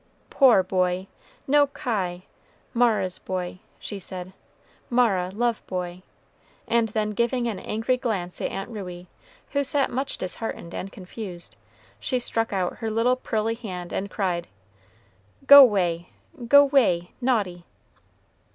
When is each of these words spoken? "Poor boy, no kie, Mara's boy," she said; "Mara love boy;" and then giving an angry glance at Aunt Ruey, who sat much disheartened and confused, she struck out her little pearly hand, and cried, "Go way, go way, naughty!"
"Poor 0.31 0.63
boy, 0.63 1.05
no 1.45 1.67
kie, 1.67 2.23
Mara's 2.73 3.19
boy," 3.19 3.59
she 3.79 3.99
said; 3.99 4.33
"Mara 4.89 5.29
love 5.29 5.61
boy;" 5.67 6.01
and 6.67 6.89
then 6.89 7.11
giving 7.11 7.47
an 7.47 7.59
angry 7.59 7.97
glance 7.97 8.41
at 8.41 8.49
Aunt 8.49 8.71
Ruey, 8.71 9.05
who 9.51 9.63
sat 9.63 9.91
much 9.91 10.17
disheartened 10.17 10.73
and 10.73 10.91
confused, 10.91 11.55
she 11.99 12.17
struck 12.17 12.51
out 12.51 12.77
her 12.77 12.89
little 12.89 13.15
pearly 13.15 13.53
hand, 13.53 13.93
and 13.93 14.09
cried, 14.09 14.47
"Go 15.45 15.63
way, 15.63 16.09
go 16.47 16.65
way, 16.65 17.11
naughty!" 17.21 17.63